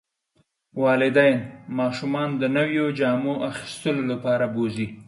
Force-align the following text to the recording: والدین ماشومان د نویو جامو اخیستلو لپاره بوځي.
والدین 0.83 1.35
ماشومان 1.77 2.29
د 2.41 2.43
نویو 2.57 2.85
جامو 2.99 3.33
اخیستلو 3.51 4.01
لپاره 4.11 4.45
بوځي. 4.53 4.87